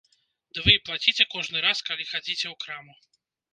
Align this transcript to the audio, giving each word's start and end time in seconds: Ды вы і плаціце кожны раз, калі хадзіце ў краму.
Ды 0.55 0.63
вы 0.67 0.71
і 0.77 0.81
плаціце 0.87 1.27
кожны 1.35 1.63
раз, 1.67 1.85
калі 1.91 2.03
хадзіце 2.15 2.43
ў 2.43 2.55
краму. 2.67 3.01